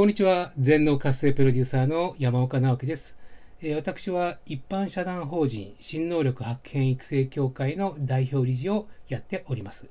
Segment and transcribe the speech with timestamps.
[0.00, 0.54] こんにちは。
[0.58, 3.18] 全能活性プロデューサーの山岡直樹です。
[3.60, 9.90] えー、私は一般社団法人新能力発見育成協会の代表理事をやっております。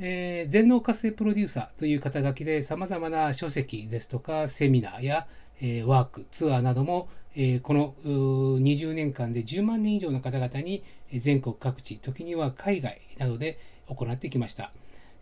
[0.00, 5.28] えー、全能活性プロデューサーという肩書きで様々な書籍ですとかセミナーや、
[5.60, 10.82] えー、ワーク、ツアーなども、えー、この20年間で10万人以上の方々に
[11.12, 14.72] 全国各地、時には海外などで行ってきました。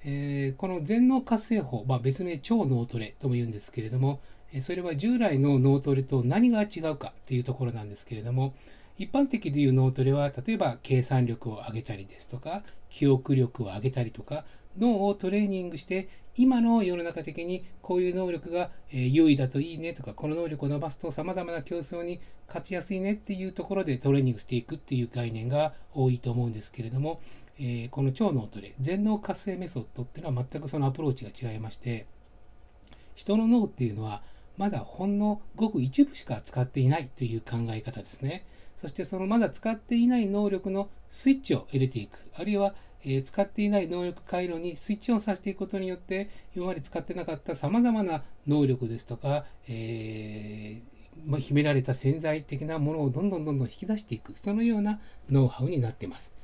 [0.04, 4.20] えー、この全脳活性法、まあ、別名超脳トレとも言うんですけれども、
[4.60, 8.54] それは従来の脳トレと何が違うかというところなんですけれども、
[8.96, 14.44] 一般的でいう脳トレは、例えば計算力を上げたりですとか、記憶力を上げたりとか、
[14.78, 27.20] 脳をトレーニングして、今の世の中的にこういう能力が優位だといいねとか、この能力を伸ばすと様々な競争に勝ちやすいねっていうところでトレーニングしていくっていう概念が多いと思うんですけれども、
[27.58, 32.06] えー、この超脳トレ、全脳活性メソッドっていうのは全くそのアプローチが違いまして、
[33.14, 34.22] 人の脳っていうのは
[34.56, 38.44] まだほんのごく一部しか使っていないという考え方ですね。
[38.76, 42.18] そしてそのまだ使っていない能力のスイッチを入れていく。
[42.34, 54.32] あるいは、えー、使っていない能力回路にスイッチオンさせていくことによって、今まで使ってなかった様々な能力ですとか、えー、まあ、秘められた潜在的なものをどんどんどんどん引き出していく。
[54.36, 56.34] そのようなノウハウになっています。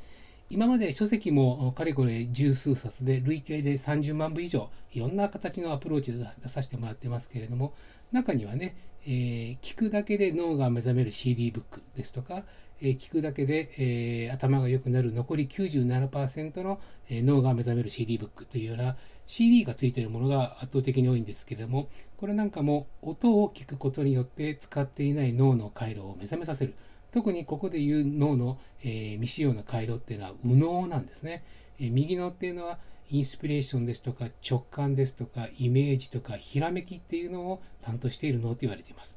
[0.53, 7.73] 今まで書籍もかれこれ十数冊で累計で30万部以上いろんな形のアプローチで出させてもらってますけれども
[8.11, 8.75] 中にはね、
[9.07, 12.43] えー、聞くだけで脳が目覚める CD ブックですとか、
[12.83, 18.97] えー、聞くだけで、えー、頭が良くなる残り97%の、え脳が目覚める CD ブックというような
[19.29, 26.75] CD がついているものが圧倒的に多いんですけれどもこれなんかも音を聞くことによって使っていない脳の回路を目覚めさせる。
[27.13, 31.43] 特にここで言う脳の、えー、未使用な回路っていうのは右脳なんですね。
[31.79, 32.79] えー、右脳っていうのは
[33.11, 39.17] インスピレーションですとか直感ですとかイメージとかひらめきっていうのを担当している脳と言われています。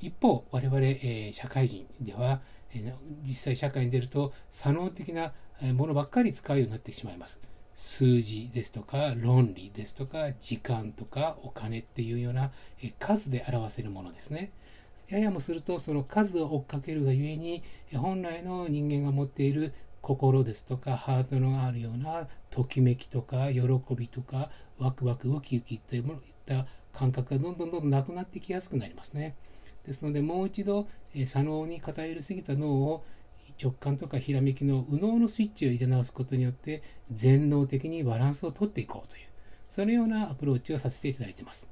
[0.00, 2.40] 一方、我々、えー、社会人では、
[2.74, 5.32] え、実際社会に出ると左脳的な
[5.74, 7.40] ものばっかり使うようになってしまいます。
[7.74, 12.50] 数字ですとか論理ですとか時間とかお金っていうような、
[12.82, 14.50] え数で表せるものですね。
[15.08, 17.62] ややもするとその数を追っかけるがゆえに
[17.94, 19.72] 本来の人間が持っている
[20.02, 23.60] 心ですとかハートのあるようなときめきとか喜
[23.96, 26.04] びとかワクワクウキウキといっ
[26.44, 29.34] た感覚がどんどんどんどんなくなってきやすくなりますね。
[29.84, 33.04] ですのでもう一度、え左脳に偏りすぎた脳を
[33.62, 39.26] 直感とかひらめきの右脳のスイッチを入れ直すことによって全脳的にバランスをとっていこうという
[39.68, 41.68] そのようなアプローチをさせていただいています。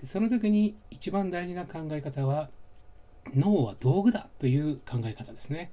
[0.00, 2.50] でその時に一番大事な考え方は
[3.34, 5.70] 脳は道具だという考え方ですね。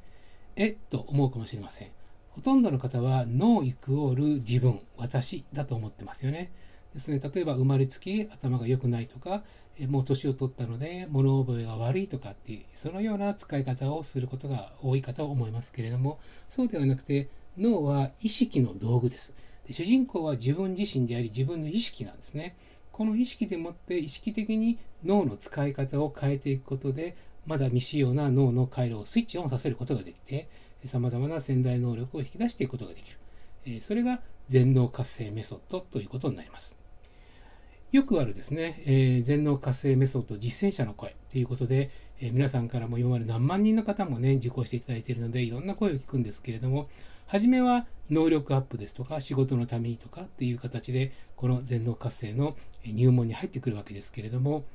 [0.56, 1.90] えっと思うかもしれません。
[2.30, 6.52] ほとんどの方は脳イクオール自分、私だと思ってますよね。
[6.94, 9.44] ですね、例えば生まれつき頭が良くないとか、
[9.88, 19.36] もう年を取ったので物覚えが悪いとかっていう、そのような使い方をすることが多いかと思いますけれども、そうではなくて、脳は意識の道具です。
[19.72, 22.56] 主人公は自分自身であり、自分の意識なんですね。
[22.92, 27.16] この意識でもって意識的に脳の使い方を変えていくことで、
[27.46, 30.48] まだ未使用な脳の回路をスイッチオンさせることができて、
[30.86, 33.82] 様々な潜在能力を引き出していくことができる。
[33.82, 36.76] それが全脳活性メソッドということになります。
[37.92, 46.90] よくあるですね、えー、全脳活性メソッド実践者の声ということで、えー、皆さんからも今まで何万人の方もね、受講していただいているので、いろんな声を聞くんですけれども、
[47.26, 54.66] 初めは能力アップですとか、仕事のためにとかっていう形で、この全脳活性の入門に入ってくるわけですけれども、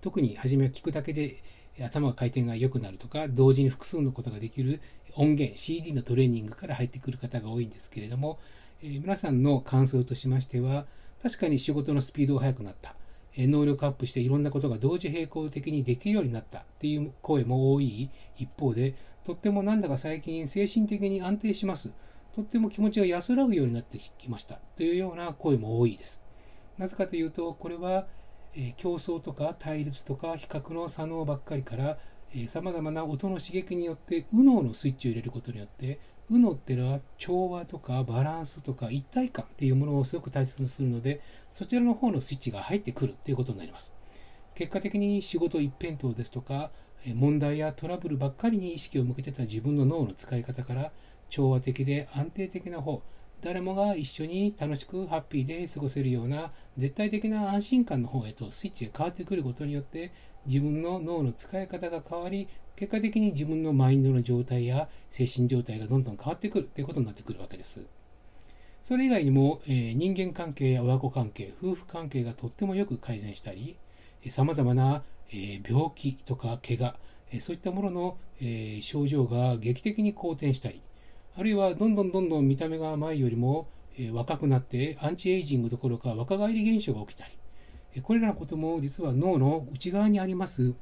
[0.00, 1.42] 特に初めは聞くだけで
[1.78, 4.80] 頭が回転が良くなるとか、同時に複数のことができる
[5.14, 8.38] 音源、CD のトレーニングから入ってくる方が多いんですけれども、
[8.82, 10.86] えー、皆さんの感想としましては、
[11.22, 12.94] 確かに仕事のスピードが速くなった。
[13.36, 18.94] えー、能力アップしていろんなことが同時並行的にできるようになったっていう声も多い一方で、
[19.24, 21.90] とってもなんだか最近精神的に安定します。
[22.34, 26.22] とっても気持ちが安らぐようになってきましたというような声も多いです。
[26.78, 28.06] なぜかというと、これは
[28.54, 31.98] え競争とか対立とか比較の左脳ばっかりから
[32.48, 35.98] さまざまな音の刺激によって右脳のスイッチを入れることによって
[36.28, 41.20] 右脳っていうのは調和とかバランスとか一体感っていうものをすごく大切にするので
[41.50, 43.94] そちらの方のスイッチが入ってくるということになります。
[44.54, 46.70] 結果的に仕事一辺倒ですとか
[47.14, 50.92] 問題やトラブルばっかりに意識を向けてた自分の脳の使い方から
[51.30, 53.02] 調和的で安定的な方
[53.42, 60.12] 誰もが一緒に楽しくハッピーで過ごせるような絶対的な安心感の方へとスイッチが変わってくることによって
[60.46, 67.82] 自分の脳の使い方が変わり結果的に自分のマインドの状態や精神状態がどんどん変わってくるということになってくるわけです。
[68.82, 73.76] それ以外にも、えー、人間関係や親子関係、夫婦関係がとってもよく改善したり、
[74.30, 75.02] さまざまな、
[75.32, 76.96] え病気とか怪我、
[77.30, 80.80] えそういったものの、え症状が劇的に好転したり、
[81.36, 83.68] あるいはどんどんどんどん見た目が前よりも、
[84.12, 87.24] 若くなってアンチエイジングどころか若返り現象が起きた
[87.94, 90.74] り、これらのことも実は脳の内側にあります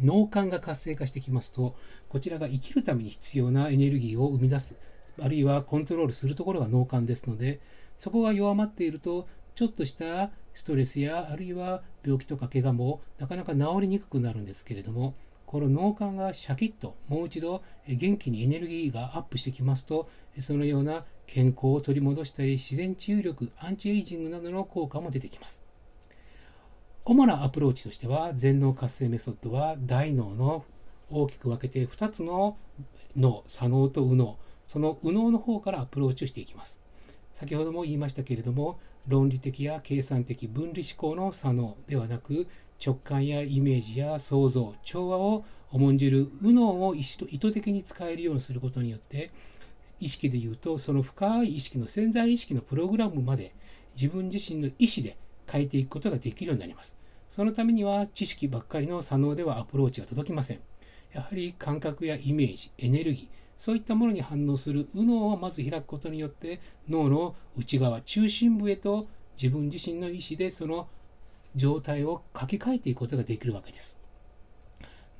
[0.00, 1.74] 脳幹が活性化してきますと、
[2.08, 4.78] こちらが生きるために必要なエネルギーを生み出す、
[5.20, 7.60] あるいはコントロールするところが脳幹ですので、
[7.98, 15.14] そこが弱まっていると、ちょっとしたストレスや、あるいは病気とか怪我もなかなか治りにくくなるんですけれども、
[15.52, 20.08] この脳幹がシャキッともう一度元気にエネルギーがアップしてきますと、
[20.40, 25.62] そのような健康を取り戻したり、自然治癒力、アンチエイジングなどの効果も出てきます。
[27.04, 30.64] 主なアプローチとしては、全脳活性メソッドは大脳の
[31.10, 32.56] 大きく分けて2つの
[33.14, 36.80] 脳、左脳と右脳、その右脳の方からアプローチをしていきます。
[37.34, 42.46] 先ほども言いましたけれども、論理的や計算的分離思考の左脳ではなく、
[42.84, 49.30] 直感やイメージや想像、調和を重んじる右脳を意図的に使えるようにすることによって、
[50.00, 53.54] 意識で言うと、その深い意識の潜在意識のプログラムまで
[53.94, 55.16] 自分自身の意思で
[55.48, 56.96] 変えていくことができるようになります。
[57.28, 60.60] そのためには知識ばっかりの左脳ではアプローチが届きません。
[61.12, 69.06] やはり感覚やイメージ、エネルギー、そういったものに反応する右脳をまず開くことによって脳の内側、中心部へと
[69.40, 70.88] 自分自身の意思でその
[71.56, 73.98] 状態を書き換えていくことができるわけです。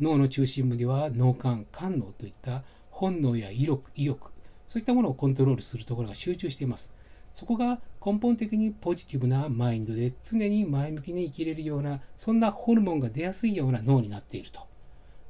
[0.01, 4.33] 脳の中心部には脳幹、肝脳といった本能や意欲、意欲、
[4.67, 6.91] そういったものをコントロールするところが集中しています。
[7.35, 14.61] そこが根本的にポジティブなマインドで常に前向きに生きれるような、そんなホルモンが出やすいような脳になっていると。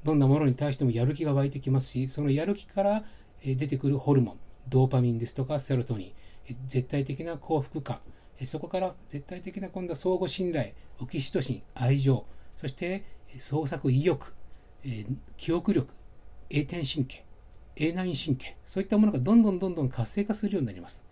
[0.04, 3.04] どんなものに対してもやる気が湧いてきますし、そのやる気から
[3.44, 4.36] 出てくるホルモン、
[4.68, 6.14] ドーパミンですとかセロトニ
[6.48, 8.00] ン、絶対的な幸福感、
[8.46, 10.72] そこから絶対的な今度は相互信頼、
[11.02, 13.04] オキシトシン、愛情、そして
[13.40, 14.34] 創作意欲、
[14.84, 15.04] え
[15.36, 15.92] 記憶力、
[16.48, 17.24] 栄転神経、
[17.74, 21.04] A 内神経、そういったものがどんどんどんどん活性化するようになります。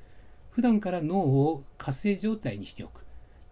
[0.50, 3.04] 普段から脳を活性状態にしておく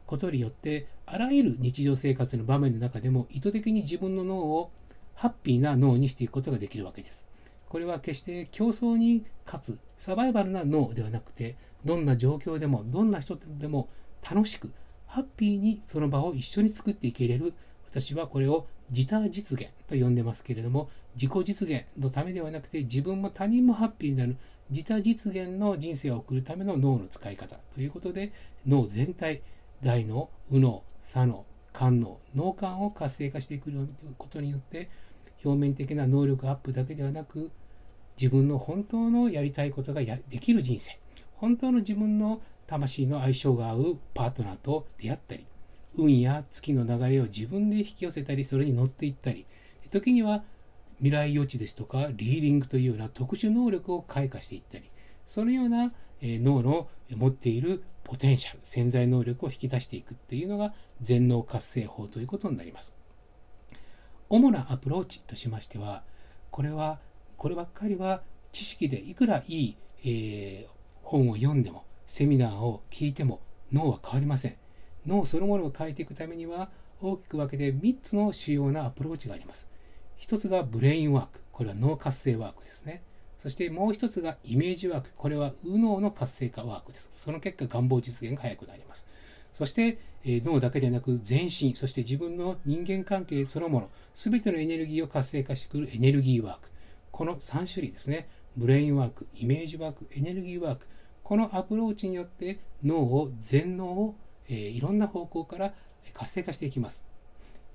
[0.06, 4.70] ことによって、あらゆる日常生活の場面の中でも意図的に自分の脳を
[5.14, 7.26] ハッピーな脳にしていくことができるわけです。
[7.68, 13.88] これは決して競争に勝つサバイバルな脳ではなくて、どんな状況でも、どんな人でも
[14.22, 14.70] 楽しく、
[15.08, 17.54] ハッピーにその場を一緒に作っていけれる、
[17.90, 24.36] 私はこれを自他実現と呼んでますけれども、自己実現のためではなくて、自分も他人もハッピーになる、
[24.70, 28.32] 自他実現の人生を送るための脳の使い方ということで、
[28.66, 29.42] 脳全体、
[29.82, 33.72] 大脳、右脳、左脳、肝脳、脳幹を活性化していく
[34.18, 34.90] ことによって、
[35.44, 37.50] 表面的な能力アップだけではなく、
[38.20, 40.98] 自分の本当のやりたいことができる人生、
[41.36, 45.46] 本当の自分の魂の相性が合うパートナーと出会ったり、
[45.96, 49.46] 運や月の流れを自分で引き寄せたり、それに乗っていったり、
[49.90, 50.44] 時には
[50.98, 54.90] 未来予知ですとか、リーディングというような特殊能力を開花していったり、
[55.26, 55.92] そのような
[56.22, 62.92] 脳の持っているポテンシャル、潜在能力を引き出していくっていうのが全脳活性法ということになります。
[64.28, 66.02] 主なアプローチとしましては、
[66.50, 66.98] これは、
[67.38, 68.22] こればっかりは
[68.52, 70.68] 知識でいくらいい、えー、
[71.02, 73.40] 本を読んでも、セミナーを聞いても
[73.72, 74.56] 脳は変わりません。
[75.06, 76.70] 脳そのものを変えていくためには、
[77.00, 79.68] 大きく分けて3つの主要なアプローチがあります。
[80.20, 81.40] 1つがブレインワーク。
[81.52, 83.02] これは脳活性ワークですね。
[83.38, 85.10] そしてもう1つがイメージワーク。
[85.16, 87.10] これは右脳の活性化ワークです。
[87.12, 89.06] その結果、願望実現が早くなります。
[89.52, 96.68] そして、え、脳だけでなく全身、そして自分の人間関係そのもの、すべてのエネルギーを活性化してくるエネルギーワーク。
[97.12, 98.28] この3種類ですね。
[98.56, 100.86] ブレインワーク、イメージワーク、エネルギーワーク。
[101.28, 104.14] このアプローチによって脳を、全脳を、
[104.48, 105.74] えー、いろんな方向から
[106.14, 107.04] 活性化していきます。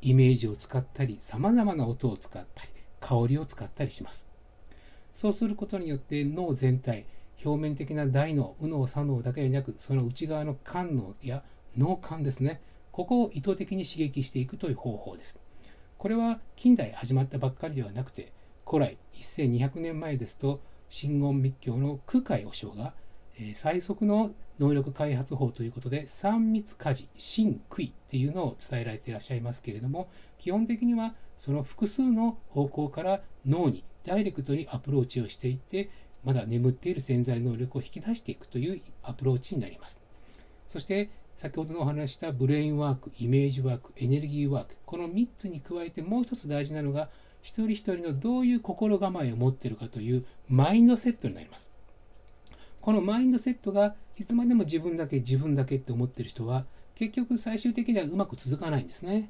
[0.01, 2.69] イメージを使ったり、様々な音を使ったり、
[2.99, 4.27] 香りを使ったりします。
[5.13, 7.05] そうすることによって脳全体、
[7.45, 11.43] 表面的な大脳、右脳、左脳だけでなく、その内側の肝脳や
[11.77, 12.59] 脳幹ですね。
[12.91, 15.39] ここを意図的に刺激していくという方法です。
[15.99, 18.33] これは近代始まったばっかりではなくて、
[18.65, 22.95] 古来1200年前ですと、真言密教の空海和尚が
[23.39, 35.89] え最速の能力開発法ということで、3密家事、真杭っていうのを伝えられていらっしゃいますけれども、基本的にはその複数の方向から脳にダイレクトにアプローチをしていって、
[36.23, 39.99] まだ眠っている潜在能力を引き出していくというアプローチになります。
[40.67, 47.09] そして、先ほどのお話したブレインワーク、イメージワーク、エネルギーワーク、この3つに加えてもう一つ大事なのが、
[47.41, 51.72] 一人一人のどういう心構えを持っているかというマインドセットになります。
[52.83, 59.29] このマインドセットがいつまでも自分だけ自分だけって思ってる人は結局最終的にはうまく続かないんですね。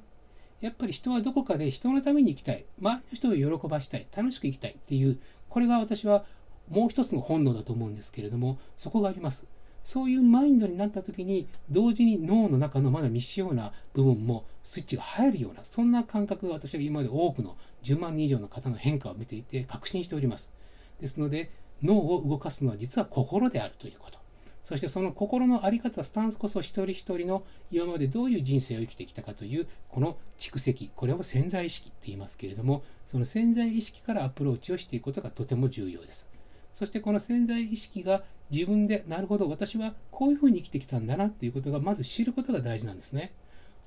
[0.60, 5.20] やっぱり人はどこかで人のために生きたい、周りの人を喜ばしたい、楽しく生きたいっていう、
[5.50, 6.26] これが私は
[6.68, 9.46] もう一つの本能だと思うんですけれども、そこがあります。
[9.84, 20.52] そういうマインドになった時に、同時に脳の中のまだ未使用な部分もスイッチが入るような、そんな感覚が私は今まで多くの10万人以上の方の変化を見ていて確信しております。
[21.00, 21.52] ですので、
[21.84, 24.18] 脳を動かすのは実は心であるということ。
[24.64, 36.30] そしてその心の在り方、スタンスこそ一人一人の今までどういう人生を生きてきたかという、この蓄積、これを潜在意識って言いますけれども、その潜在意識からアプローチをしていくことがとても重要です。
[36.74, 43.34] そしてこの潜在意識が自分で、なるほど、私はこういうふうに生きてきたんだなっていうことが、まず知ることが大事なんですね。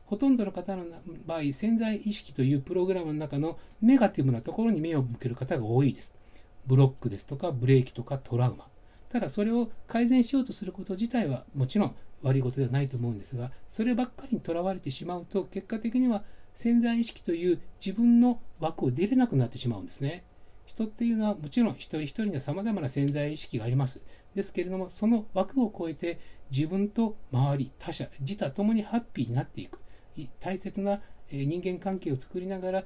[0.05, 0.85] ほとんどの方の
[1.25, 6.13] 場合、潜在意識というプログラムの中のネガティブなところに目を向ける方が多いです。
[6.67, 8.67] ブロックですとか、ブレーキとかトラウマ。
[9.09, 20.25] ただそれを改善しようとすること自体はもちろん悪いことではないと思うんですが、そればっかりにとらわれてしまうと、結果的には潜在意識という自分の枠を出れなくなってしまうんですね。
[20.65, 24.03] 人っていうのはもちろん一人一人には様々な潜在意識があります。
[24.35, 26.19] ですけれども、その枠を超えて
[26.51, 29.79] 自分と周り、他者、自他ともにハッピーになっていく。
[30.41, 32.85] 大切な人間関係を作りながら、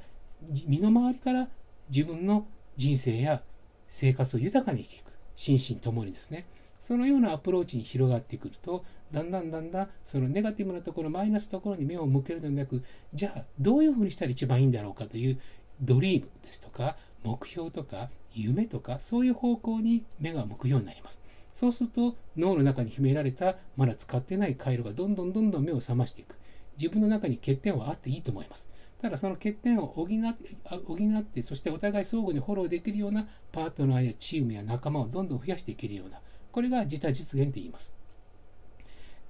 [0.66, 1.48] 身の回りから
[1.88, 2.46] 自分の
[2.76, 3.42] 人生や
[3.90, 5.12] 生活を豊かにしていく。
[5.36, 6.46] 心身ともにですね。
[6.80, 12.82] そのようなアプローチに広がってくると、だんだんだんだんそのネガティブなところ、マイナスところに目を向けるのではなく、
[13.12, 15.38] じゃあどういうふうにしたら一番いいんだろうかという
[15.82, 21.20] ドリームですとか、目標とか夢とか、そういう方向に目が向くようになります。
[21.52, 26.36] そうすると脳の中に秘められたまだ使ってない回路がどんどんどんどん目を覚ましていく。
[26.78, 28.70] 自分の中に欠点はあっていいと思います。
[29.00, 36.20] ただその欠点を補って補ってそしてお互い相互にフォローできるようなパートナーやチームや仲間をどんどん増やしていけるような
[36.52, 37.94] これが自他実現と言います。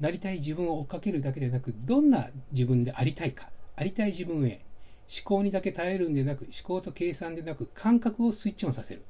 [0.00, 4.64] なりたい自分を追っかけるだけでなくどんな自分でありたいかありたい自分へ
[5.14, 9.02] 思考にだけ頼るんでなく思考と計算でなく感覚をスイッチオンさせる。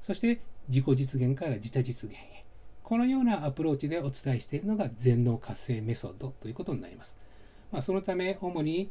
[0.00, 2.38] そして自己実現から自他実現へ。
[2.88, 7.18] このようなアプローチでお伝えしているのが全脳活性メソッドということになります、
[7.70, 8.88] まあ、そのため主に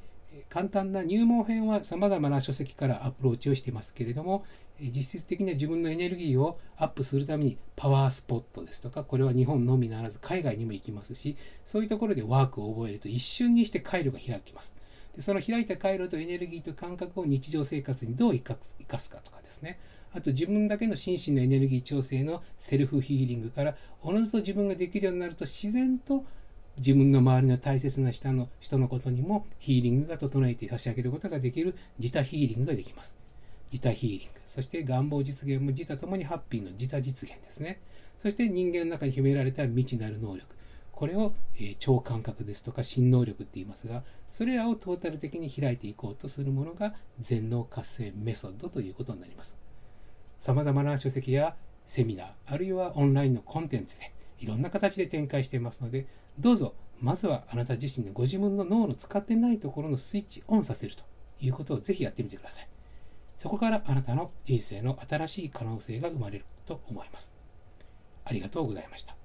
[0.50, 4.46] 簡単な入門編は様々な書籍からアプローチをしてますけれども、
[4.80, 14.76] 実質的には自分のエネルギーをアップするためにパワースポットですとか、これは日本のみならず海外にも行きますし、そういうところでワークを覚えると一瞬にして回路が開きます。
[15.16, 19.80] でその開いた回路とエネルギーと感覚を日常生活にどう生かすかとかですね。
[20.14, 26.24] あと自分だけの心身のエネルギー調整のセルフヒーリングから、おのずと自分ができるようになると自然と
[26.78, 33.18] 自分の周りの大切な人の人のことにもヒーリングが整えて差し上げることができる自他ヒーリングができます。
[33.72, 34.40] 自他ヒーリング。
[34.46, 37.82] そして願望実現も自他ともにハッピーの自他実現ですね。
[38.20, 40.46] そして人間の中に秘められた未知なる能力。
[40.92, 49.58] これを、えー、超感覚ですとか新能力って言いますが、それらをトータル的に開いていこうとするものが全能活性メソッドということになります。
[50.40, 51.56] 様々な書籍や
[51.86, 56.08] セミナー、あるいはオンラインのコンテンツでいろんな形で展開していますので、
[56.40, 61.04] どうぞ、まずはあなた自身でご自分の脳の使ってないところのスイッチオンさせると
[61.40, 62.68] いうことをぜひやってみてください。
[63.38, 67.32] そこからあなたの人生の新しい可能性が生まれると思います。
[68.26, 69.17] ありがとうございました。